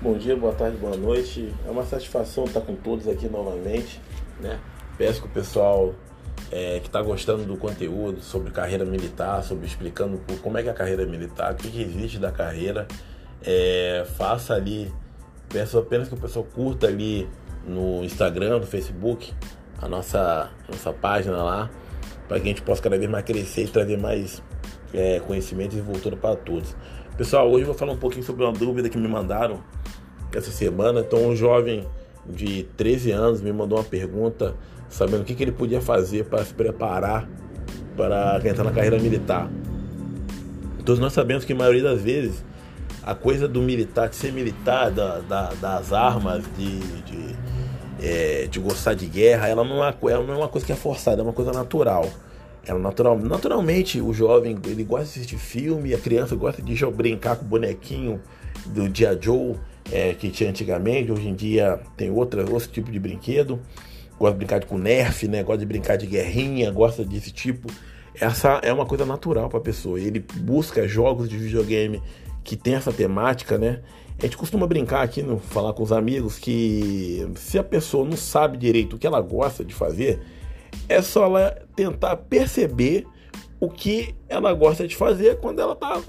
Bom 0.00 0.16
dia, 0.16 0.36
boa 0.36 0.52
tarde, 0.52 0.76
boa 0.76 0.96
noite. 0.96 1.52
É 1.66 1.70
uma 1.72 1.84
satisfação 1.84 2.44
estar 2.44 2.60
com 2.60 2.76
todos 2.76 3.08
aqui 3.08 3.28
novamente. 3.28 4.00
Né? 4.38 4.56
Peço 4.96 5.20
que 5.20 5.26
o 5.26 5.30
pessoal 5.30 5.92
é, 6.52 6.78
que 6.78 6.86
está 6.86 7.02
gostando 7.02 7.42
do 7.42 7.56
conteúdo 7.56 8.20
sobre 8.22 8.52
carreira 8.52 8.84
militar, 8.84 9.42
sobre 9.42 9.66
explicando 9.66 10.20
como 10.40 10.56
é 10.56 10.62
que 10.62 10.68
é 10.68 10.70
a 10.70 10.74
carreira 10.74 11.04
militar, 11.04 11.52
o 11.52 11.56
que, 11.56 11.68
que 11.68 11.82
existe 11.82 12.16
da 12.16 12.30
carreira, 12.30 12.86
é, 13.42 14.06
faça 14.16 14.54
ali. 14.54 14.88
Peço 15.48 15.76
apenas 15.76 16.06
que 16.06 16.14
o 16.14 16.16
pessoal 16.16 16.44
curta 16.44 16.86
ali 16.86 17.28
no 17.66 18.04
Instagram, 18.04 18.60
no 18.60 18.66
Facebook, 18.66 19.34
a 19.82 19.88
nossa, 19.88 20.48
nossa 20.68 20.92
página 20.92 21.42
lá, 21.42 21.68
para 22.28 22.38
que 22.38 22.44
a 22.44 22.48
gente 22.50 22.62
possa 22.62 22.80
cada 22.80 22.96
vez 22.96 23.10
mais 23.10 23.24
crescer 23.24 23.64
e 23.64 23.68
trazer 23.68 23.98
mais 23.98 24.40
é, 24.94 25.18
conhecimento 25.18 25.72
e 25.72 25.80
desenvoltura 25.80 26.16
para 26.16 26.36
todos. 26.36 26.76
Pessoal, 27.16 27.50
hoje 27.50 27.62
eu 27.62 27.66
vou 27.66 27.74
falar 27.74 27.94
um 27.94 27.98
pouquinho 27.98 28.22
sobre 28.22 28.44
uma 28.44 28.52
dúvida 28.52 28.88
que 28.88 28.96
me 28.96 29.08
mandaram 29.08 29.60
essa 30.34 30.50
semana. 30.50 31.00
Então, 31.00 31.28
um 31.28 31.36
jovem 31.36 31.86
de 32.26 32.64
13 32.76 33.10
anos 33.10 33.40
me 33.40 33.52
mandou 33.52 33.78
uma 33.78 33.84
pergunta 33.84 34.54
sabendo 34.88 35.22
o 35.22 35.24
que, 35.24 35.34
que 35.34 35.42
ele 35.42 35.52
podia 35.52 35.80
fazer 35.80 36.24
para 36.24 36.44
se 36.44 36.54
preparar 36.54 37.28
para 37.96 38.40
entrar 38.48 38.64
na 38.64 38.70
carreira 38.70 38.98
militar. 38.98 39.50
Todos 40.84 41.00
nós 41.00 41.12
sabemos 41.12 41.44
que 41.44 41.52
a 41.52 41.56
maioria 41.56 41.82
das 41.82 42.00
vezes 42.00 42.44
a 43.08 43.14
coisa 43.14 43.48
do 43.48 43.62
militar, 43.62 44.08
de 44.08 44.16
ser 44.16 44.32
militar, 44.32 44.90
da, 44.90 45.20
da, 45.20 45.52
das 45.54 45.92
armas, 45.94 46.44
de, 46.56 46.78
de, 47.02 47.36
é, 48.00 48.46
de, 48.46 48.60
gostar 48.60 48.92
de 48.92 49.06
guerra, 49.06 49.48
ela 49.48 49.64
não, 49.64 49.82
é, 49.82 49.94
ela 50.02 50.22
não 50.22 50.34
é 50.34 50.36
uma 50.36 50.48
coisa 50.48 50.66
que 50.66 50.72
é 50.72 50.76
forçada, 50.76 51.22
é 51.22 51.24
uma 51.24 51.32
coisa 51.32 51.50
natural. 51.50 52.08
Ela 52.66 52.78
natural, 52.78 53.18
naturalmente 53.18 53.98
o 53.98 54.12
jovem 54.12 54.58
ele 54.66 54.84
gosta 54.84 55.06
de 55.06 55.10
assistir 55.10 55.38
filme, 55.38 55.94
a 55.94 55.98
criança 55.98 56.36
gosta 56.36 56.60
de 56.60 56.84
brincar 56.86 57.36
com 57.36 57.46
o 57.46 57.48
bonequinho 57.48 58.20
do 58.66 58.90
dia 58.90 59.18
Joe 59.18 59.54
é, 59.90 60.14
que 60.14 60.30
tinha 60.30 60.50
antigamente, 60.50 61.10
hoje 61.10 61.28
em 61.28 61.34
dia 61.34 61.80
tem 61.96 62.10
outra, 62.10 62.40
outro 62.50 62.68
tipo 62.68 62.90
de 62.90 62.98
brinquedo. 62.98 63.60
Gosta 64.18 64.32
de 64.32 64.38
brincar 64.38 64.64
com 64.64 64.76
Nerf, 64.76 65.28
né? 65.28 65.42
Gosta 65.42 65.58
de 65.58 65.66
brincar 65.66 65.96
de 65.96 66.06
guerrinha, 66.06 66.70
gosta 66.70 67.04
desse 67.04 67.30
tipo. 67.30 67.70
Essa 68.20 68.60
é 68.64 68.72
uma 68.72 68.84
coisa 68.84 69.06
natural 69.06 69.48
para 69.48 69.58
a 69.58 69.62
pessoa. 69.62 70.00
Ele 70.00 70.18
busca 70.18 70.88
jogos 70.88 71.28
de 71.28 71.36
videogame 71.36 72.02
que 72.42 72.56
tem 72.56 72.74
essa 72.74 72.92
temática, 72.92 73.56
né? 73.56 73.80
A 74.18 74.22
gente 74.22 74.36
costuma 74.36 74.66
brincar 74.66 75.02
aqui, 75.02 75.22
no, 75.22 75.38
falar 75.38 75.72
com 75.72 75.82
os 75.84 75.92
amigos, 75.92 76.38
que 76.38 77.24
se 77.36 77.56
a 77.56 77.62
pessoa 77.62 78.04
não 78.04 78.16
sabe 78.16 78.58
direito 78.58 78.96
o 78.96 78.98
que 78.98 79.06
ela 79.06 79.20
gosta 79.20 79.64
de 79.64 79.72
fazer, 79.72 80.20
é 80.88 81.00
só 81.00 81.26
ela 81.26 81.56
tentar 81.76 82.16
perceber 82.16 83.06
o 83.60 83.68
que 83.68 84.14
ela 84.28 84.52
gosta 84.52 84.88
de 84.88 84.96
fazer 84.96 85.38
quando 85.38 85.60
ela 85.60 85.76
tá 85.76 86.00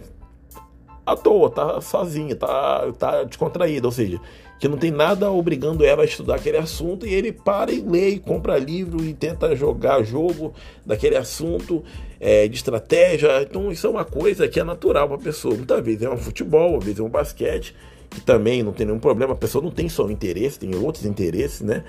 à 1.11 1.15
toa, 1.15 1.49
tá 1.49 1.81
sozinha, 1.81 2.35
tá, 2.35 2.91
tá 2.97 3.23
descontraída, 3.23 3.87
ou 3.87 3.91
seja, 3.91 4.19
que 4.59 4.67
não 4.67 4.77
tem 4.77 4.91
nada 4.91 5.31
obrigando 5.31 5.85
ela 5.85 6.03
a 6.03 6.05
estudar 6.05 6.35
aquele 6.35 6.57
assunto 6.57 7.05
e 7.07 7.13
ele 7.13 7.31
para 7.31 7.71
e 7.71 7.79
lê, 7.81 8.09
e 8.09 8.19
compra 8.19 8.57
livro 8.57 9.03
e 9.03 9.13
tenta 9.13 9.55
jogar 9.55 10.03
jogo 10.03 10.53
daquele 10.85 11.15
assunto 11.15 11.81
é, 12.19 12.47
de 12.47 12.55
estratégia. 12.55 13.41
Então 13.41 13.71
isso 13.71 13.87
é 13.87 13.89
uma 13.89 14.03
coisa 14.03 14.47
que 14.49 14.59
é 14.59 14.63
natural 14.63 15.07
para 15.07 15.15
a 15.15 15.21
pessoa. 15.21 15.55
Muitas 15.55 15.83
vezes 15.83 16.01
é 16.01 16.09
um 16.09 16.17
futebol, 16.17 16.77
às 16.77 16.83
vezes 16.83 16.99
é 16.99 17.03
um 17.03 17.09
basquete, 17.09 17.73
que 18.09 18.19
também 18.19 18.61
não 18.61 18.73
tem 18.73 18.85
nenhum 18.85 18.99
problema. 18.99 19.33
A 19.33 19.37
pessoa 19.37 19.63
não 19.63 19.71
tem 19.71 19.87
só 19.87 20.05
um 20.05 20.11
interesse, 20.11 20.59
tem 20.59 20.75
outros 20.75 21.05
interesses, 21.05 21.61
né? 21.61 21.85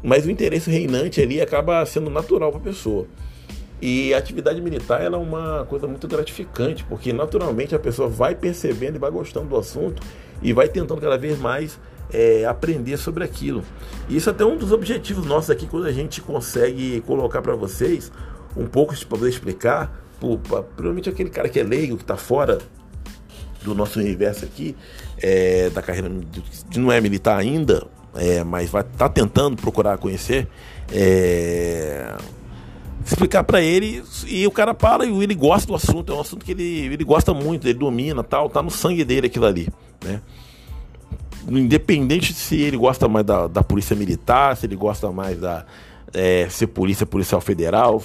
Mas 0.00 0.24
o 0.24 0.30
interesse 0.30 0.70
reinante 0.70 1.20
ali 1.20 1.40
acaba 1.40 1.84
sendo 1.84 2.10
natural 2.10 2.52
para 2.52 2.60
a 2.60 2.64
pessoa. 2.64 3.06
E 3.86 4.14
a 4.14 4.16
atividade 4.16 4.62
militar 4.62 5.02
é 5.02 5.10
uma 5.10 5.66
coisa 5.68 5.86
muito 5.86 6.08
gratificante, 6.08 6.82
porque 6.84 7.12
naturalmente 7.12 7.74
a 7.74 7.78
pessoa 7.78 8.08
vai 8.08 8.34
percebendo 8.34 8.96
e 8.96 8.98
vai 8.98 9.10
gostando 9.10 9.46
do 9.48 9.58
assunto 9.58 10.02
e 10.40 10.54
vai 10.54 10.68
tentando 10.68 11.02
cada 11.02 11.18
vez 11.18 11.38
mais 11.38 11.78
é, 12.10 12.46
aprender 12.46 12.96
sobre 12.96 13.24
aquilo. 13.24 13.62
E 14.08 14.16
isso 14.16 14.30
é 14.30 14.32
até 14.32 14.42
um 14.42 14.56
dos 14.56 14.72
objetivos 14.72 15.26
nossos 15.26 15.50
aqui, 15.50 15.66
quando 15.66 15.84
a 15.84 15.92
gente 15.92 16.22
consegue 16.22 17.02
colocar 17.02 17.42
para 17.42 17.54
vocês 17.54 18.10
um 18.56 18.64
pouco 18.64 18.96
para 18.96 19.06
poder 19.06 19.28
explicar, 19.28 20.02
provavelmente 20.18 21.10
aquele 21.10 21.28
cara 21.28 21.50
que 21.50 21.60
é 21.60 21.62
leigo, 21.62 21.98
que 21.98 22.04
está 22.04 22.16
fora 22.16 22.56
do 23.62 23.74
nosso 23.74 24.00
universo 24.00 24.46
aqui, 24.46 24.74
é, 25.18 25.68
da 25.68 25.82
carreira 25.82 26.08
de 26.70 26.80
não 26.80 26.90
é 26.90 27.02
militar 27.02 27.38
ainda, 27.38 27.86
é, 28.14 28.42
mas 28.44 28.70
vai 28.70 28.80
estar 28.80 28.96
tá 28.96 29.08
tentando 29.10 29.60
procurar 29.60 29.98
conhecer, 29.98 30.48
é, 30.90 32.16
explicar 33.04 33.44
para 33.44 33.60
ele 33.60 34.02
e 34.26 34.46
o 34.46 34.50
cara 34.50 34.74
para 34.74 35.04
e 35.04 35.22
ele 35.22 35.34
gosta 35.34 35.66
do 35.66 35.74
assunto, 35.74 36.12
é 36.12 36.16
um 36.16 36.20
assunto 36.20 36.44
que 36.44 36.52
ele, 36.52 36.86
ele 36.86 37.04
gosta 37.04 37.34
muito, 37.34 37.66
ele 37.66 37.78
domina, 37.78 38.22
tal, 38.22 38.48
tá 38.48 38.62
no 38.62 38.70
sangue 38.70 39.04
dele 39.04 39.26
aquilo 39.26 39.46
ali, 39.46 39.68
né? 40.02 40.20
Independente 41.46 42.32
se 42.32 42.60
ele 42.60 42.76
gosta 42.76 43.06
mais 43.06 43.26
da, 43.26 43.46
da 43.46 43.62
polícia 43.62 43.94
militar, 43.94 44.56
se 44.56 44.64
ele 44.64 44.76
gosta 44.76 45.12
mais 45.12 45.38
da, 45.38 45.66
é, 46.14 46.48
ser 46.48 46.68
polícia 46.68 47.04
policial 47.04 47.40
federal, 47.40 48.00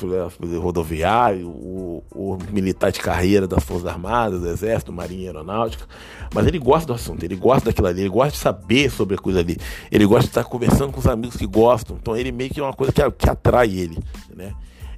rodoviário, 0.59 1.47
o, 1.47 2.03
o, 2.11 2.37
militar 2.51 2.91
de 2.91 2.99
carreira 2.99 3.47
das 3.47 3.63
Forças 3.63 3.85
Armadas, 3.85 4.41
do 4.41 4.49
Exército, 4.49 4.91
Marinha 4.91 5.29
Aeronáutica. 5.29 5.85
Mas 6.33 6.47
ele 6.47 6.57
gosta 6.57 6.87
do 6.87 6.93
assunto, 6.93 7.23
ele 7.23 7.35
gosta 7.35 7.69
daquilo 7.69 7.87
ali, 7.87 8.01
ele 8.01 8.09
gosta 8.09 8.31
de 8.31 8.39
saber 8.39 8.89
sobre 8.89 9.15
a 9.15 9.17
coisa 9.17 9.39
ali, 9.39 9.57
ele 9.91 10.05
gosta 10.05 10.23
de 10.23 10.29
estar 10.29 10.43
conversando 10.43 10.91
com 10.91 10.99
os 10.99 11.07
amigos 11.07 11.37
que 11.37 11.45
gostam. 11.45 11.97
Então 12.01 12.17
ele 12.17 12.31
meio 12.31 12.49
que 12.49 12.59
é 12.59 12.63
uma 12.63 12.73
coisa 12.73 12.91
que, 12.91 13.09
que 13.11 13.29
atrai 13.29 13.69
ele. 13.69 13.99
Né? 14.35 14.53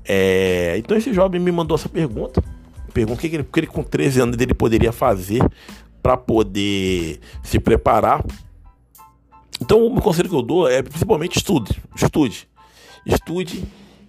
É, 0.06 0.76
então 0.78 0.98
esse 0.98 1.14
jovem 1.14 1.40
me 1.40 1.52
mandou 1.52 1.76
essa 1.76 1.90
pergunta. 1.90 2.44
Pergunta 2.94 3.20
o 3.20 3.22
que 3.22 3.36
ele, 3.36 3.44
que 3.44 3.60
ele 3.60 3.68
com 3.68 3.84
13 3.84 4.22
anos 4.22 4.38
ele 4.40 4.54
poderia 4.54 4.92
fazer 4.92 5.42
para 6.02 6.18
poder 6.18 7.20
se 7.44 7.60
preparar. 7.60 8.24
Então 9.62 9.86
o 9.86 10.02
conselho 10.02 10.30
que 10.30 10.36
eu 10.36 10.42
dou 10.42 10.68
é 10.68 10.82
principalmente 10.82 11.38
estude, 11.38 11.82
estude 11.96 12.50
estude 13.06 13.64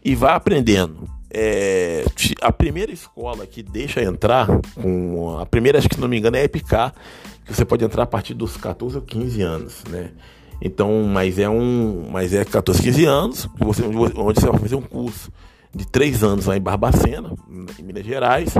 e 0.04 0.14
vá 0.14 0.34
aprendendo. 0.34 1.08
É, 1.30 2.04
a 2.42 2.52
primeira 2.52 2.92
escola 2.92 3.46
que 3.46 3.62
deixa 3.62 4.02
entrar, 4.02 4.46
com 4.74 5.38
a 5.38 5.46
primeira, 5.46 5.78
acho 5.78 5.88
que 5.88 5.98
não 5.98 6.08
me 6.08 6.18
engano, 6.18 6.36
é 6.36 6.40
a 6.40 6.44
EPK, 6.44 6.92
que 7.46 7.54
você 7.54 7.64
pode 7.64 7.84
entrar 7.84 8.02
a 8.02 8.06
partir 8.06 8.34
dos 8.34 8.56
14 8.56 8.96
ou 8.96 9.02
15 9.02 9.42
anos, 9.42 9.84
né? 9.88 10.10
Então, 10.60 11.04
mas 11.04 11.38
é 11.38 11.48
um, 11.48 12.08
mas 12.10 12.34
é 12.34 12.44
14, 12.44 12.82
15 12.82 13.04
anos, 13.04 13.48
você, 13.58 13.82
onde 13.82 14.40
você 14.40 14.46
vai 14.46 14.60
fazer 14.60 14.76
um 14.76 14.82
curso 14.82 15.32
de 15.74 15.86
três 15.86 16.22
anos 16.22 16.46
lá 16.46 16.56
em 16.56 16.60
Barbacena, 16.60 17.32
em 17.78 17.82
Minas 17.82 18.04
Gerais, 18.04 18.54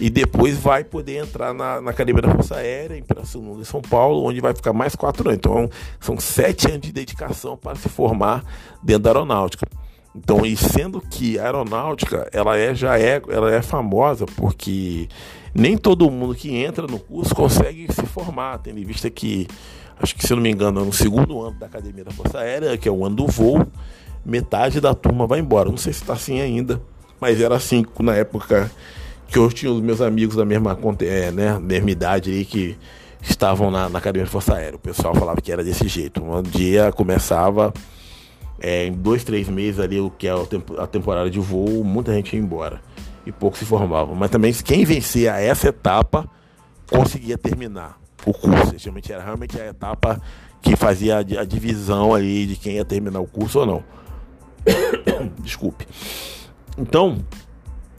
e 0.00 0.10
depois 0.10 0.58
vai 0.58 0.82
poder 0.82 1.18
entrar 1.18 1.54
na, 1.54 1.80
na 1.80 1.90
Academia 1.90 2.22
da 2.22 2.30
Força 2.30 2.56
Aérea, 2.56 2.96
em 2.96 3.02
Pirassununga, 3.02 3.60
em 3.60 3.64
São 3.64 3.80
Paulo, 3.80 4.24
onde 4.24 4.40
vai 4.40 4.54
ficar 4.54 4.72
mais 4.72 4.96
quatro 4.96 5.28
anos. 5.28 5.38
Então, 5.38 5.70
são 6.00 6.18
sete 6.18 6.66
anos 6.68 6.80
de 6.80 6.92
dedicação 6.92 7.56
para 7.56 7.76
se 7.76 7.88
formar 7.88 8.44
dentro 8.82 9.04
da 9.04 9.10
aeronáutica. 9.10 9.66
Então, 10.14 10.46
e 10.46 10.56
sendo 10.56 11.00
que 11.00 11.38
a 11.38 11.44
aeronáutica, 11.44 12.28
ela 12.32 12.56
é, 12.56 12.74
já 12.74 12.98
é, 12.98 13.20
ela 13.28 13.54
é 13.54 13.60
famosa 13.60 14.24
porque 14.24 15.08
nem 15.54 15.76
todo 15.76 16.10
mundo 16.10 16.34
que 16.34 16.56
entra 16.56 16.86
no 16.86 16.98
curso 16.98 17.34
consegue 17.34 17.86
se 17.92 18.02
formar, 18.06 18.58
tendo 18.58 18.80
em 18.80 18.84
vista 18.84 19.10
que, 19.10 19.46
acho 20.00 20.16
que 20.16 20.26
se 20.26 20.34
não 20.34 20.42
me 20.42 20.50
engano, 20.50 20.84
no 20.84 20.92
segundo 20.92 21.40
ano 21.42 21.58
da 21.58 21.66
Academia 21.66 22.02
da 22.02 22.10
Força 22.10 22.38
Aérea, 22.38 22.76
que 22.78 22.88
é 22.88 22.92
o 22.92 23.04
ano 23.04 23.16
do 23.16 23.26
voo, 23.26 23.66
metade 24.26 24.80
da 24.80 24.94
turma 24.94 25.26
vai 25.26 25.38
embora. 25.38 25.70
Não 25.70 25.76
sei 25.76 25.92
se 25.92 26.02
está 26.02 26.14
assim 26.14 26.40
ainda, 26.40 26.82
mas 27.20 27.40
era 27.40 27.54
assim 27.54 27.84
na 28.00 28.14
época 28.14 28.70
que 29.28 29.38
eu 29.38 29.48
tinha 29.50 29.70
os 29.70 29.80
meus 29.80 30.00
amigos 30.00 30.36
da 30.36 30.44
mesma, 30.44 30.78
é, 31.00 31.30
né, 31.30 31.58
mesma 31.58 31.90
idade 31.90 32.30
aí 32.30 32.44
que 32.44 32.76
estavam 33.22 33.70
na, 33.70 33.88
na 33.88 33.98
Academia 33.98 34.24
de 34.24 34.30
Força 34.30 34.54
Aérea. 34.54 34.76
O 34.76 34.80
pessoal 34.80 35.14
falava 35.14 35.40
que 35.40 35.50
era 35.50 35.64
desse 35.64 35.88
jeito. 35.88 36.22
Um 36.22 36.42
dia 36.42 36.92
começava 36.92 37.72
é, 38.60 38.86
em 38.86 38.92
dois, 38.92 39.24
três 39.24 39.48
meses 39.48 39.80
ali, 39.80 40.00
o 40.00 40.10
que 40.10 40.26
é 40.28 40.32
a 40.78 40.86
temporada 40.86 41.30
de 41.30 41.40
voo, 41.40 41.84
muita 41.84 42.12
gente 42.12 42.34
ia 42.34 42.40
embora 42.40 42.80
e 43.24 43.32
pouco 43.32 43.58
se 43.58 43.64
formava. 43.64 44.14
Mas 44.14 44.30
também 44.30 44.52
quem 44.52 44.84
vencia 44.84 45.32
essa 45.40 45.68
etapa 45.68 46.28
conseguia 46.88 47.36
terminar 47.36 47.98
o 48.24 48.32
curso. 48.32 48.74
Realmente 48.78 49.12
era 49.12 49.22
realmente 49.22 49.60
a 49.60 49.66
etapa 49.66 50.20
que 50.62 50.76
fazia 50.76 51.18
a 51.18 51.44
divisão 51.44 52.14
ali 52.14 52.46
de 52.46 52.56
quem 52.56 52.74
ia 52.74 52.84
terminar 52.84 53.20
o 53.20 53.26
curso 53.26 53.60
ou 53.60 53.66
não. 53.66 53.84
Desculpe. 55.40 55.86
Então, 56.78 57.18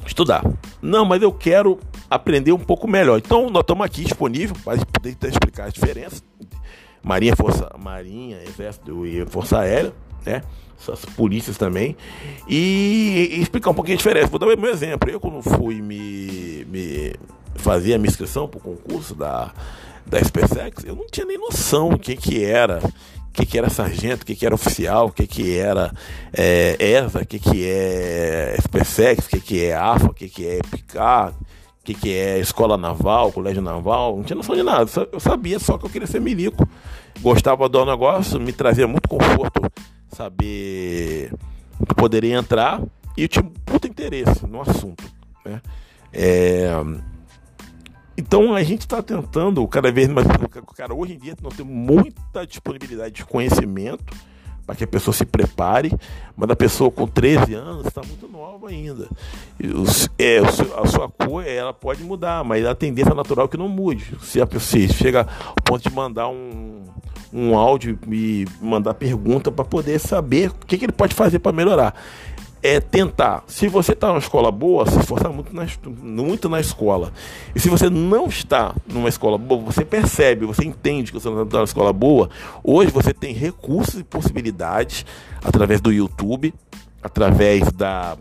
estudar. 0.05 0.43
Não, 0.81 1.05
mas 1.05 1.21
eu 1.21 1.31
quero 1.31 1.79
aprender 2.09 2.51
um 2.51 2.59
pouco 2.59 2.87
melhor. 2.87 3.17
Então, 3.17 3.49
nós 3.49 3.61
estamos 3.61 3.85
aqui 3.85 4.03
disponível 4.03 4.55
para 4.63 4.77
poder 4.85 5.17
explicar 5.23 5.65
as 5.65 5.73
diferenças. 5.73 6.23
Marinha, 7.03 7.35
Força, 7.35 7.69
Marinha, 7.79 8.41
Exército 8.43 9.05
e 9.05 9.25
Força 9.25 9.59
Aérea, 9.59 9.93
né? 10.25 10.43
Essas 10.79 11.05
polícias 11.05 11.57
também. 11.57 11.95
E, 12.47 13.29
e 13.31 13.41
explicar 13.41 13.71
um 13.71 13.73
pouquinho 13.73 13.95
a 13.95 13.97
diferença. 13.97 14.27
Vou 14.27 14.39
dar 14.39 14.47
um 14.47 14.65
exemplo. 14.67 15.09
Eu, 15.09 15.19
quando 15.19 15.41
fui 15.41 15.81
me, 15.81 16.65
me 16.65 17.15
fazer 17.55 17.95
a 17.95 17.97
minha 17.97 18.09
inscrição 18.09 18.47
para 18.47 18.57
o 18.57 18.61
concurso 18.61 19.15
da, 19.15 19.53
da 20.05 20.23
SpaceX, 20.23 20.83
eu 20.83 20.95
não 20.95 21.07
tinha 21.07 21.25
nem 21.25 21.37
noção 21.37 21.89
do 21.89 21.97
que, 21.99 22.15
que 22.15 22.43
era 22.43 22.79
que, 23.37 23.45
que 23.45 23.57
era 23.57 23.69
sargento, 23.69 24.23
o 24.23 24.25
que, 24.25 24.35
que 24.35 24.45
era 24.45 24.55
oficial, 24.55 25.07
o 25.07 25.11
que, 25.11 25.27
que 25.27 25.57
era 25.57 25.93
é, 26.33 26.75
ESA, 26.79 27.19
o 27.19 27.25
que, 27.25 27.37
que 27.37 27.69
é 27.69 28.57
SpaceX, 28.59 29.27
o 29.27 29.29
que, 29.29 29.39
que 29.39 29.65
é 29.65 29.75
AFA, 29.75 30.07
o 30.07 30.13
que, 30.13 30.27
que 30.27 30.47
é 30.47 30.59
PICAR, 30.71 31.29
o 31.29 31.83
que, 31.83 31.93
que 31.93 32.13
é 32.13 32.39
escola 32.39 32.77
naval, 32.77 33.31
colégio 33.31 33.61
naval, 33.61 34.17
não 34.17 34.23
tinha 34.23 34.35
noção 34.35 34.55
de 34.55 34.63
nada. 34.63 34.89
Eu 35.11 35.19
sabia 35.19 35.59
só 35.59 35.77
que 35.77 35.85
eu 35.85 35.89
queria 35.89 36.07
ser 36.07 36.19
milico. 36.19 36.67
gostava 37.21 37.69
do 37.69 37.85
negócio, 37.85 38.39
me 38.39 38.51
trazia 38.51 38.87
muito 38.87 39.07
conforto 39.07 39.61
saber 40.11 41.31
que 41.87 41.95
poderia 41.95 42.37
entrar 42.37 42.81
e 43.15 43.21
eu 43.21 43.27
tinha 43.27 43.43
puta 43.65 43.87
interesse 43.87 44.47
no 44.47 44.61
assunto. 44.61 45.03
Né? 45.45 45.61
É... 46.11 46.71
Então 48.17 48.55
a 48.55 48.63
gente 48.63 48.81
está 48.81 49.01
tentando 49.03 49.65
cada 49.67 49.91
vez 49.91 50.09
mais. 50.09 50.27
Cara, 50.75 50.93
hoje 50.93 51.13
em 51.13 51.19
dia 51.19 51.35
nós 51.41 51.53
temos 51.53 51.71
muita 51.71 52.45
disponibilidade 52.47 53.13
de 53.13 53.25
conhecimento 53.25 54.03
para 54.65 54.75
que 54.75 54.83
a 54.83 54.87
pessoa 54.87 55.13
se 55.13 55.23
prepare, 55.23 55.93
mas 56.35 56.49
a 56.49 56.55
pessoa 56.55 56.91
com 56.91 57.07
13 57.07 57.53
anos 57.53 57.85
está 57.85 58.01
muito 58.01 58.27
nova 58.27 58.67
ainda. 58.67 59.07
Os, 59.63 60.09
é, 60.19 60.39
a 60.39 60.85
sua 60.87 61.07
cor 61.07 61.47
ela 61.47 61.73
pode 61.73 62.03
mudar, 62.03 62.43
mas 62.43 62.65
a 62.65 62.75
tendência 62.75 63.13
natural 63.13 63.45
é 63.45 63.47
que 63.47 63.55
não 63.55 63.69
mude. 63.69 64.17
Se 64.21 64.41
a 64.41 64.47
pessoa 64.47 64.85
chega 64.89 65.25
ao 65.45 65.55
ponto 65.63 65.87
de 65.87 65.95
mandar 65.95 66.27
um, 66.27 66.83
um 67.31 67.55
áudio 67.55 67.97
e 68.11 68.45
mandar 68.59 68.95
pergunta 68.95 69.49
para 69.49 69.63
poder 69.63 69.99
saber 69.99 70.49
o 70.49 70.65
que, 70.65 70.77
que 70.77 70.85
ele 70.85 70.91
pode 70.91 71.15
fazer 71.15 71.39
para 71.39 71.53
melhorar 71.53 71.95
é 72.67 72.81
tentar. 72.81 73.45
Se 73.47 73.69
você 73.69 73.93
está 73.93 74.07
numa 74.07 74.19
escola 74.19 74.51
boa, 74.51 74.85
se 74.85 74.99
esforçar 74.99 75.31
muito 75.31 75.55
na, 75.55 75.65
muito 75.85 76.49
na 76.49 76.59
escola. 76.59 77.13
E 77.55 77.59
se 77.59 77.69
você 77.69 77.89
não 77.89 78.27
está 78.27 78.75
numa 78.85 79.07
escola 79.07 79.37
boa, 79.37 79.61
você 79.61 79.85
percebe, 79.85 80.45
você 80.45 80.65
entende 80.65 81.11
que 81.11 81.19
você 81.19 81.29
não 81.29 81.43
está 81.43 81.59
numa 81.59 81.63
escola 81.63 81.93
boa. 81.93 82.29
Hoje 82.61 82.91
você 82.91 83.13
tem 83.13 83.33
recursos 83.33 84.01
e 84.01 84.03
possibilidades 84.03 85.05
através 85.41 85.79
do 85.79 85.93
YouTube, 85.93 86.53
através 87.01 87.71
da, 87.71 88.17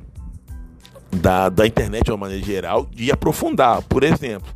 da, 1.11 1.49
da 1.49 1.67
internet 1.67 2.05
de 2.05 2.13
uma 2.13 2.19
maneira 2.19 2.45
geral, 2.45 2.87
de 2.93 3.11
aprofundar. 3.11 3.83
Por 3.83 4.05
exemplo, 4.05 4.49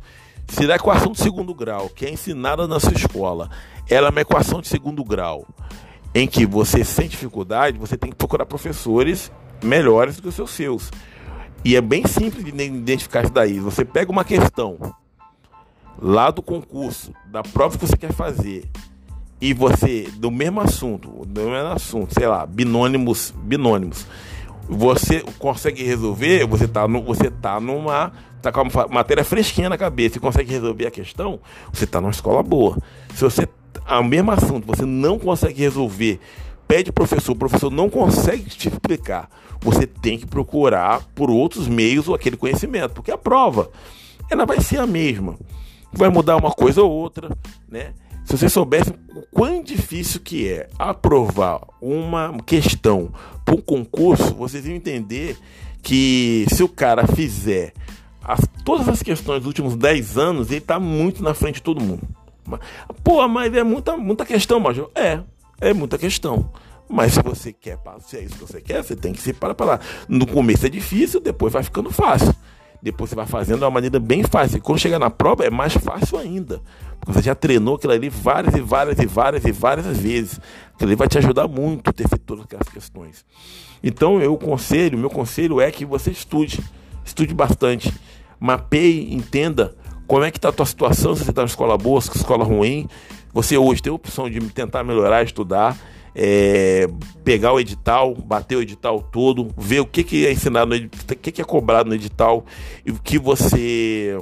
se 0.47 0.71
a 0.71 0.75
equação 0.75 1.11
de 1.11 1.19
segundo 1.19 1.53
grau, 1.53 1.89
que 1.89 2.05
é 2.05 2.09
ensinada 2.09 2.65
na 2.65 2.79
sua 2.79 2.93
escola, 2.93 3.49
ela 3.89 4.07
é 4.07 4.09
uma 4.09 4.21
equação 4.21 4.61
de 4.61 4.69
segundo 4.69 5.03
grau 5.03 5.45
em 6.15 6.27
que 6.27 6.45
você 6.45 6.83
sente 6.85 7.09
dificuldade, 7.09 7.77
você 7.77 7.97
tem 7.97 8.09
que 8.09 8.15
procurar 8.15 8.45
professores 8.45 9.31
melhores 9.63 10.15
do 10.15 10.21
que 10.21 10.27
os 10.29 10.35
seus 10.35 10.51
seus. 10.51 10.91
E 11.63 11.75
é 11.75 11.81
bem 11.81 12.05
simples 12.07 12.43
de 12.43 12.51
identificar 12.51 13.23
isso 13.23 13.33
daí. 13.33 13.59
Você 13.59 13.85
pega 13.85 14.11
uma 14.11 14.23
questão 14.23 14.77
lá 16.01 16.31
do 16.31 16.41
concurso, 16.41 17.13
da 17.27 17.43
prova 17.43 17.77
que 17.77 17.85
você 17.85 17.95
quer 17.95 18.11
fazer, 18.11 18.69
e 19.39 19.53
você, 19.53 20.07
do 20.17 20.29
mesmo 20.29 20.61
assunto, 20.61 21.25
do 21.25 21.41
mesmo 21.41 21.67
assunto, 21.67 22.13
sei 22.13 22.27
lá, 22.27 22.45
binônimos, 22.45 23.33
binônimos, 23.37 24.05
você 24.69 25.21
consegue 25.39 25.83
resolver, 25.83 26.45
você 26.45 26.67
tá, 26.67 26.87
no, 26.87 27.01
você 27.01 27.29
tá 27.29 27.59
numa. 27.59 28.13
tá 28.41 28.51
com 28.51 28.61
a 28.61 28.87
matéria 28.87 29.23
fresquinha 29.23 29.67
na 29.67 29.77
cabeça 29.77 30.17
e 30.17 30.21
consegue 30.21 30.51
resolver 30.51 30.85
a 30.85 30.91
questão, 30.91 31.39
você 31.73 31.87
tá 31.87 31.99
numa 31.99 32.11
escola 32.11 32.43
boa. 32.43 32.77
Se 33.15 33.23
você. 33.23 33.47
O 33.89 34.03
mesmo 34.03 34.31
assunto, 34.31 34.67
você 34.67 34.85
não 34.85 35.17
consegue 35.17 35.59
resolver 35.61 36.19
pede 36.71 36.89
professor, 36.89 37.33
o 37.33 37.35
professor 37.35 37.69
não 37.69 37.89
consegue 37.89 38.49
te 38.49 38.69
explicar, 38.69 39.29
você 39.59 39.85
tem 39.85 40.17
que 40.17 40.25
procurar 40.25 41.05
por 41.13 41.29
outros 41.29 41.67
meios 41.67 42.07
aquele 42.07 42.37
conhecimento, 42.37 42.93
porque 42.93 43.11
a 43.11 43.17
prova 43.17 43.69
ela 44.29 44.45
vai 44.45 44.61
ser 44.61 44.77
a 44.77 44.87
mesma, 44.87 45.37
vai 45.91 46.07
mudar 46.07 46.37
uma 46.37 46.49
coisa 46.49 46.81
ou 46.81 46.89
outra, 46.89 47.29
né? 47.67 47.91
Se 48.23 48.37
você 48.37 48.47
soubesse 48.47 48.89
o 48.89 49.21
quão 49.33 49.61
difícil 49.61 50.21
que 50.21 50.47
é 50.47 50.69
aprovar 50.79 51.59
uma 51.81 52.37
questão 52.45 53.11
para 53.43 53.55
um 53.55 53.61
concurso, 53.61 54.33
vocês 54.33 54.65
iam 54.65 54.73
entender 54.73 55.37
que 55.83 56.45
se 56.53 56.63
o 56.63 56.69
cara 56.69 57.05
fizer 57.05 57.73
as, 58.23 58.47
todas 58.63 58.87
as 58.87 59.03
questões 59.03 59.39
dos 59.39 59.47
últimos 59.47 59.75
10 59.75 60.17
anos, 60.17 60.47
ele 60.49 60.59
está 60.59 60.79
muito 60.79 61.21
na 61.21 61.33
frente 61.33 61.55
de 61.55 61.63
todo 61.63 61.81
mundo. 61.81 62.07
Pô, 63.03 63.27
mas 63.27 63.53
é 63.53 63.61
muita, 63.61 63.97
muita 63.97 64.25
questão, 64.25 64.57
Major. 64.57 64.89
É, 64.95 65.19
é 65.61 65.73
muita 65.73 65.97
questão. 65.97 66.49
Mas 66.89 67.13
se 67.13 67.21
você 67.21 67.53
quer, 67.53 67.77
se 68.01 68.17
é 68.17 68.23
isso 68.23 68.35
que 68.35 68.41
você 68.41 68.59
quer, 68.59 68.83
você 68.83 68.95
tem 68.95 69.13
que 69.13 69.21
se 69.21 69.31
parar 69.31 69.55
para 69.55 69.65
lá. 69.65 69.79
No 70.09 70.27
começo 70.27 70.65
é 70.65 70.69
difícil, 70.69 71.21
depois 71.21 71.53
vai 71.53 71.63
ficando 71.63 71.89
fácil. 71.89 72.35
Depois 72.81 73.09
você 73.11 73.15
vai 73.15 73.27
fazendo 73.27 73.59
de 73.59 73.63
uma 73.63 73.71
maneira 73.71 73.99
bem 73.99 74.23
fácil. 74.23 74.57
E 74.57 74.59
quando 74.59 74.79
chegar 74.79 74.99
na 74.99 75.09
prova 75.09 75.45
é 75.45 75.49
mais 75.49 75.73
fácil 75.73 76.17
ainda. 76.17 76.59
Porque 76.99 77.13
você 77.13 77.21
já 77.21 77.35
treinou 77.35 77.75
aquilo 77.75 77.93
ali 77.93 78.09
várias 78.09 78.55
e 78.55 78.59
várias 78.59 78.99
e 78.99 79.05
várias 79.05 79.45
e 79.45 79.51
várias 79.51 79.97
vezes. 79.97 80.39
Aquilo 80.73 80.89
ali 80.89 80.95
vai 80.95 81.07
te 81.07 81.17
ajudar 81.19 81.47
muito 81.47 81.89
a 81.89 81.93
ter 81.93 82.09
feito 82.09 82.25
todas 82.25 82.43
aquelas 82.43 82.67
questões. 82.67 83.23
Então 83.83 84.19
eu 84.19 84.35
conselho, 84.35 84.97
meu 84.97 85.09
conselho 85.09 85.61
é 85.61 85.71
que 85.71 85.85
você 85.85 86.11
estude. 86.11 86.59
Estude 87.05 87.33
bastante. 87.33 87.93
Mapeie, 88.39 89.13
entenda 89.13 89.75
como 90.07 90.23
é 90.23 90.31
que 90.31 90.37
está 90.37 90.49
a 90.49 90.51
tua 90.51 90.65
situação, 90.65 91.15
se 91.15 91.23
você 91.23 91.29
está 91.29 91.43
na 91.43 91.47
escola 91.47 91.77
boa, 91.77 92.01
se 92.01 92.09
escola 92.17 92.43
ruim. 92.43 92.89
Você 93.33 93.57
hoje 93.57 93.81
tem 93.81 93.91
a 93.91 93.95
opção 93.95 94.29
de 94.29 94.39
tentar 94.49 94.83
melhorar, 94.83 95.23
estudar 95.23 95.77
é, 96.15 96.87
pegar 97.23 97.53
o 97.53 97.59
edital, 97.59 98.13
bater 98.13 98.57
o 98.57 98.61
edital 98.61 99.01
todo, 99.01 99.49
ver 99.57 99.79
o 99.79 99.85
que, 99.85 100.03
que 100.03 100.25
é 100.25 100.31
ensinado 100.31 100.75
o 100.75 101.15
que, 101.15 101.31
que 101.31 101.41
é 101.41 101.45
cobrado 101.45 101.89
no 101.89 101.95
edital 101.95 102.45
e 102.85 102.91
o 102.91 102.99
que 103.01 103.17
você 103.17 104.17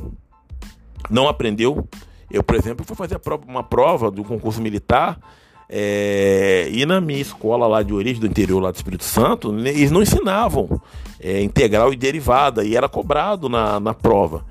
não 1.09 1.27
aprendeu. 1.27 1.87
Eu, 2.29 2.43
por 2.43 2.55
exemplo, 2.55 2.85
fui 2.85 2.95
fazer 2.95 3.19
uma 3.47 3.63
prova 3.63 4.11
do 4.11 4.23
concurso 4.23 4.61
militar 4.61 5.19
é, 5.67 6.69
e 6.71 6.85
na 6.85 7.01
minha 7.01 7.21
escola 7.21 7.65
lá 7.67 7.81
de 7.81 7.93
origem 7.93 8.19
do 8.19 8.27
interior 8.27 8.59
lá 8.59 8.71
do 8.71 8.75
Espírito 8.75 9.03
Santo, 9.03 9.51
né, 9.51 9.69
eles 9.69 9.91
não 9.91 10.01
ensinavam 10.01 10.79
é, 11.19 11.41
integral 11.41 11.91
e 11.91 11.95
derivada 11.95 12.63
e 12.63 12.75
era 12.75 12.87
cobrado 12.87 13.49
na, 13.49 13.79
na 13.79 13.93
prova. 13.93 14.45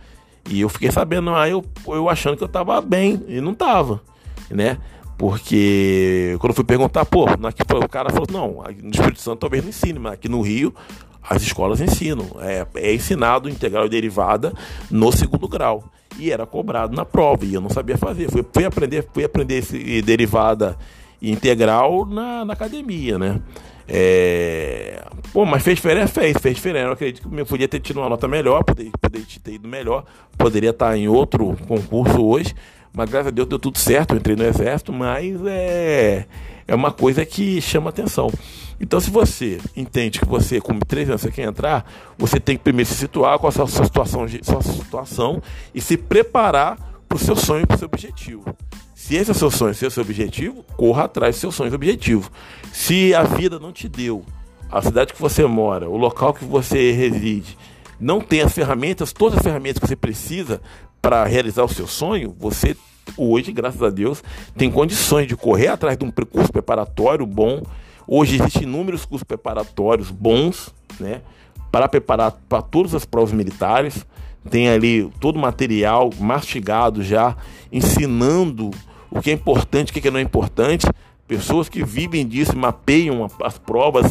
E 0.50 0.60
eu 0.60 0.68
fiquei 0.68 0.90
sabendo, 0.90 1.30
aí 1.30 1.52
eu, 1.52 1.64
eu 1.86 2.08
achando 2.08 2.36
que 2.36 2.42
eu 2.42 2.46
estava 2.46 2.80
bem 2.80 3.22
e 3.28 3.40
não 3.40 3.52
estava, 3.52 4.00
né? 4.50 4.78
Porque 5.16 6.36
quando 6.38 6.50
eu 6.50 6.54
fui 6.54 6.64
perguntar, 6.64 7.04
pô, 7.04 7.24
aqui, 7.24 7.62
o 7.62 7.88
cara 7.88 8.10
falou, 8.10 8.26
não, 8.30 8.64
no 8.82 8.90
Espírito 8.90 9.20
Santo 9.20 9.40
talvez 9.40 9.64
não 9.64 9.70
ensine, 9.70 9.98
mas 9.98 10.12
aqui 10.12 10.28
no 10.28 10.40
Rio 10.40 10.72
as 11.28 11.42
escolas 11.42 11.80
ensinam. 11.80 12.26
É, 12.40 12.66
é 12.76 12.94
ensinado 12.94 13.48
integral 13.48 13.86
e 13.86 13.88
derivada 13.88 14.52
no 14.90 15.10
segundo 15.12 15.48
grau. 15.48 15.84
E 16.18 16.30
era 16.30 16.46
cobrado 16.46 16.96
na 16.96 17.04
prova, 17.04 17.44
e 17.44 17.54
eu 17.54 17.60
não 17.60 17.70
sabia 17.70 17.98
fazer. 17.98 18.30
Fui, 18.30 18.44
fui 18.52 18.64
aprender, 18.64 19.06
fui 19.12 19.24
aprender 19.24 19.62
derivada 20.02 20.76
integral 21.20 22.06
na, 22.06 22.44
na 22.44 22.52
academia, 22.52 23.18
né? 23.18 23.40
É... 23.86 25.02
Pô, 25.32 25.44
mas 25.44 25.62
fez 25.62 25.76
diferença? 25.76 26.12
Fez, 26.12 26.36
fez 26.38 26.56
diferença. 26.56 26.86
Eu 26.86 26.92
acredito 26.92 27.28
que 27.28 27.40
eu 27.40 27.46
podia 27.46 27.68
ter 27.68 27.80
tido 27.80 28.00
uma 28.00 28.08
nota 28.08 28.28
melhor, 28.28 28.62
poderia, 28.64 28.92
poderia 29.00 29.26
ter 29.42 29.52
ido 29.52 29.68
melhor, 29.68 30.04
poderia 30.36 30.70
estar 30.70 30.96
em 30.96 31.08
outro 31.08 31.56
concurso 31.66 32.24
hoje, 32.24 32.54
mas 32.98 33.08
graças 33.08 33.28
a 33.28 33.30
Deus 33.30 33.46
deu 33.46 33.60
tudo 33.60 33.78
certo, 33.78 34.10
eu 34.10 34.16
entrei 34.18 34.34
no 34.34 34.42
exército, 34.42 34.92
mas 34.92 35.40
é, 35.46 36.26
é 36.66 36.74
uma 36.74 36.90
coisa 36.90 37.24
que 37.24 37.60
chama 37.60 37.90
atenção. 37.90 38.28
Então, 38.80 38.98
se 38.98 39.08
você 39.08 39.60
entende 39.76 40.18
que 40.18 40.26
você, 40.26 40.60
com 40.60 40.76
três 40.80 41.08
anos, 41.08 41.20
você 41.20 41.30
quer 41.30 41.44
entrar, 41.44 41.88
você 42.18 42.40
tem 42.40 42.56
que 42.56 42.64
primeiro 42.64 42.90
se 42.90 42.96
situar 42.96 43.38
com 43.38 43.46
a 43.46 43.52
sua, 43.52 43.68
sua 43.68 43.84
situação, 43.84 44.26
sua 44.42 44.62
situação 44.62 45.40
e 45.72 45.80
se 45.80 45.96
preparar 45.96 46.76
para 47.08 47.14
o 47.14 47.20
seu 47.20 47.36
sonho, 47.36 47.64
para 47.68 47.76
o 47.76 47.78
seu 47.78 47.86
objetivo. 47.86 48.44
Se 48.96 49.14
esse 49.14 49.30
é 49.30 49.32
o 49.32 49.36
seu 49.36 49.50
sonho, 49.52 49.74
se 49.76 49.84
é 49.84 49.88
o 49.88 49.92
seu 49.92 50.02
objetivo, 50.02 50.64
corra 50.76 51.04
atrás 51.04 51.36
do 51.36 51.38
seu 51.38 51.52
sonho 51.52 51.70
e 51.70 51.74
objetivo. 51.76 52.28
Se 52.72 53.14
a 53.14 53.22
vida 53.22 53.60
não 53.60 53.70
te 53.70 53.88
deu, 53.88 54.24
a 54.68 54.82
cidade 54.82 55.12
que 55.12 55.20
você 55.22 55.46
mora, 55.46 55.88
o 55.88 55.96
local 55.96 56.34
que 56.34 56.44
você 56.44 56.90
reside, 56.90 57.56
não 58.00 58.20
tem 58.20 58.42
as 58.42 58.52
ferramentas, 58.52 59.12
todas 59.12 59.38
as 59.38 59.44
ferramentas 59.44 59.80
que 59.80 59.86
você 59.86 59.96
precisa 59.96 60.60
para 61.00 61.24
realizar 61.24 61.64
o 61.64 61.68
seu 61.68 61.86
sonho, 61.86 62.34
você 62.38 62.76
hoje, 63.16 63.52
graças 63.52 63.82
a 63.82 63.90
Deus, 63.90 64.22
tem 64.56 64.70
condições 64.70 65.26
de 65.26 65.36
correr 65.36 65.68
atrás 65.68 65.96
de 65.96 66.04
um 66.04 66.10
curso 66.10 66.52
preparatório 66.52 67.26
bom. 67.26 67.62
Hoje 68.06 68.36
existem 68.36 68.62
inúmeros 68.64 69.04
cursos 69.04 69.24
preparatórios 69.24 70.10
bons, 70.10 70.72
né, 70.98 71.22
para 71.70 71.88
preparar 71.88 72.32
para 72.48 72.62
todas 72.62 72.94
as 72.94 73.04
provas 73.04 73.32
militares. 73.32 74.06
Tem 74.50 74.68
ali 74.68 75.10
todo 75.20 75.36
o 75.36 75.40
material 75.40 76.10
mastigado 76.18 77.02
já, 77.02 77.36
ensinando 77.72 78.70
o 79.10 79.20
que 79.20 79.30
é 79.30 79.32
importante, 79.32 79.90
o 79.90 79.94
que, 79.94 80.06
é 80.06 80.10
não 80.10 80.18
é 80.18 80.22
importante. 80.22 80.86
Pessoas 81.26 81.68
que 81.68 81.84
vivem 81.84 82.26
disso, 82.26 82.56
mapeiam 82.56 83.28
as 83.42 83.58
provas, 83.58 84.10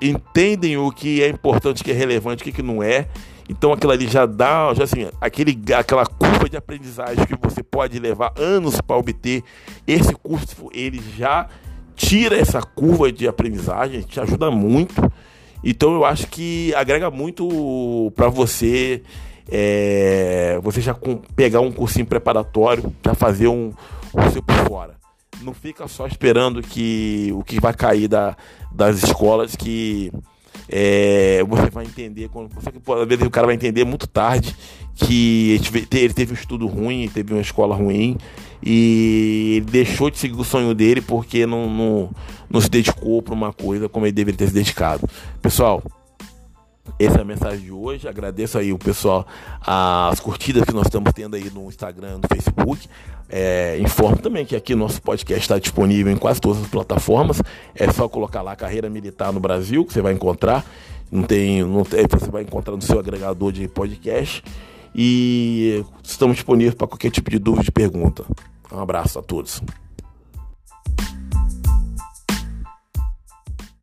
entendem 0.00 0.76
o 0.76 0.90
que 0.90 1.22
é 1.22 1.28
importante, 1.28 1.82
o 1.82 1.84
que 1.84 1.90
é 1.90 1.94
relevante, 1.94 2.42
o 2.42 2.52
que, 2.52 2.60
é 2.60 2.64
não 2.64 2.82
é. 2.82 3.08
Então 3.48 3.72
aquilo 3.72 3.92
ali 3.92 4.06
já 4.06 4.26
dá, 4.26 4.72
já 4.74 4.84
assim, 4.84 5.08
aquele, 5.20 5.58
aquela 5.74 6.04
curva 6.04 6.48
de 6.48 6.56
aprendizagem 6.56 7.24
que 7.26 7.36
você 7.40 7.62
pode 7.62 7.98
levar 7.98 8.32
anos 8.36 8.80
para 8.80 8.96
obter. 8.96 9.42
Esse 9.86 10.14
curso 10.14 10.68
ele 10.72 11.02
já 11.16 11.48
tira 11.96 12.36
essa 12.36 12.60
curva 12.60 13.10
de 13.10 13.26
aprendizagem, 13.26 14.02
te 14.02 14.20
ajuda 14.20 14.50
muito. 14.50 15.10
Então 15.64 15.94
eu 15.94 16.04
acho 16.04 16.26
que 16.28 16.72
agrega 16.74 17.10
muito 17.10 18.12
para 18.14 18.28
você, 18.28 19.02
é, 19.50 20.60
você 20.62 20.80
já 20.80 20.94
com, 20.94 21.16
pegar 21.34 21.60
um 21.60 21.72
cursinho 21.72 22.06
preparatório, 22.06 22.94
já 23.04 23.14
fazer 23.14 23.48
um, 23.48 23.72
um 24.14 24.30
seu 24.30 24.42
por 24.42 24.54
fora. 24.66 24.97
Não 25.42 25.54
fica 25.54 25.86
só 25.88 26.06
esperando 26.06 26.62
que 26.62 27.30
o 27.34 27.42
que 27.44 27.60
vai 27.60 27.72
cair 27.72 28.08
da, 28.08 28.36
das 28.72 29.02
escolas 29.02 29.54
que 29.54 30.12
é, 30.68 31.42
você 31.48 31.70
vai 31.70 31.84
entender, 31.84 32.28
quando 32.28 32.52
você, 32.52 32.68
às 32.68 33.08
vezes 33.08 33.26
o 33.26 33.30
cara 33.30 33.46
vai 33.46 33.56
entender 33.56 33.84
muito 33.84 34.06
tarde 34.06 34.54
que 34.94 35.60
ele 35.92 36.12
teve 36.12 36.32
um 36.32 36.34
estudo 36.34 36.66
ruim, 36.66 37.08
teve 37.08 37.32
uma 37.32 37.40
escola 37.40 37.74
ruim 37.74 38.16
e 38.62 39.54
ele 39.56 39.66
deixou 39.66 40.10
de 40.10 40.18
seguir 40.18 40.38
o 40.38 40.44
sonho 40.44 40.74
dele 40.74 41.00
porque 41.00 41.46
não, 41.46 41.70
não, 41.70 42.10
não 42.50 42.60
se 42.60 42.68
dedicou 42.68 43.22
para 43.22 43.32
uma 43.32 43.52
coisa 43.52 43.88
como 43.88 44.06
ele 44.06 44.12
deveria 44.12 44.38
ter 44.38 44.48
se 44.48 44.54
dedicado. 44.54 45.08
Pessoal, 45.40 45.82
essa 46.98 47.18
é 47.18 47.20
a 47.20 47.24
mensagem 47.24 47.60
de 47.60 47.72
hoje. 47.72 48.08
Agradeço 48.08 48.58
aí 48.58 48.72
o 48.72 48.78
pessoal, 48.78 49.26
as 49.60 50.20
curtidas 50.20 50.64
que 50.64 50.72
nós 50.72 50.86
estamos 50.86 51.12
tendo 51.12 51.36
aí 51.36 51.50
no 51.50 51.68
Instagram, 51.68 52.18
no 52.18 52.28
Facebook. 52.28 52.88
É, 53.28 53.78
informo 53.80 54.16
também 54.16 54.46
que 54.46 54.56
aqui 54.56 54.74
nosso 54.74 55.02
podcast 55.02 55.42
está 55.42 55.58
disponível 55.58 56.12
em 56.12 56.16
quase 56.16 56.40
todas 56.40 56.62
as 56.62 56.68
plataformas. 56.68 57.42
É 57.74 57.90
só 57.92 58.08
colocar 58.08 58.42
lá 58.42 58.56
Carreira 58.56 58.88
Militar 58.88 59.32
no 59.32 59.40
Brasil, 59.40 59.84
que 59.84 59.92
você 59.92 60.00
vai 60.00 60.12
encontrar. 60.12 60.64
Não 61.10 61.22
tem, 61.22 61.64
não 61.64 61.84
tem, 61.84 62.06
você 62.10 62.30
vai 62.30 62.42
encontrar 62.42 62.74
no 62.74 62.82
seu 62.82 62.98
agregador 62.98 63.52
de 63.52 63.68
podcast. 63.68 64.42
E 64.94 65.84
estamos 66.02 66.36
disponíveis 66.36 66.74
para 66.74 66.86
qualquer 66.86 67.10
tipo 67.10 67.30
de 67.30 67.38
dúvida 67.38 67.66
e 67.68 67.72
pergunta. 67.72 68.24
Um 68.72 68.80
abraço 68.80 69.18
a 69.18 69.22
todos. 69.22 69.62